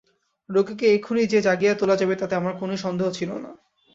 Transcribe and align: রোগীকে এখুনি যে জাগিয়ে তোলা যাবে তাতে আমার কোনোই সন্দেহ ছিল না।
রোগীকে 0.49 0.85
এখুনি 0.93 1.23
যে 1.25 1.39
জাগিয়ে 1.41 1.73
তোলা 1.75 1.95
যাবে 1.95 2.15
তাতে 2.15 2.33
আমার 2.35 2.53
কোনোই 2.57 2.79
সন্দেহ 2.85 3.07
ছিল 3.11 3.29
না। 3.37 3.51